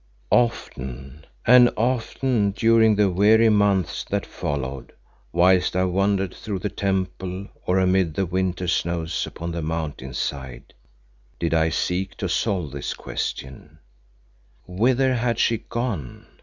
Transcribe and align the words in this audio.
Often 0.31 1.25
and 1.45 1.69
often 1.77 2.53
during 2.53 2.95
the 2.95 3.11
weary 3.11 3.49
months 3.49 4.03
that 4.05 4.25
followed, 4.25 4.93
whilst 5.31 5.75
I 5.75 5.83
wandered 5.85 6.33
through 6.33 6.57
the 6.57 6.71
temple 6.71 7.49
or 7.67 7.77
amid 7.77 8.15
the 8.15 8.25
winter 8.25 8.67
snows 8.67 9.27
upon 9.27 9.51
the 9.51 9.61
Mountain 9.61 10.15
side, 10.15 10.73
did 11.37 11.53
I 11.53 11.69
seek 11.69 12.17
to 12.17 12.27
solve 12.27 12.71
this 12.71 12.95
question 12.95 13.77
Whither 14.65 15.13
had 15.13 15.37
She 15.37 15.57
gone? 15.59 16.25